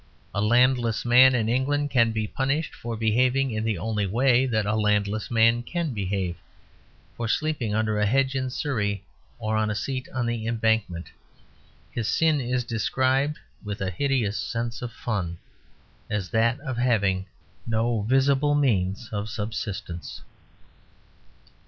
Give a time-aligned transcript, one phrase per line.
[0.33, 4.65] A landless man in England can be punished for behaving in the only way that
[4.65, 6.37] a landless man can behave:
[7.15, 9.03] for sleeping under a hedge in Surrey
[9.37, 11.11] or on a seat on the Embankment.
[11.91, 15.37] His sin is described (with a hideous sense of fun)
[16.09, 17.27] as that of having
[17.67, 20.23] no visible means of subsistence.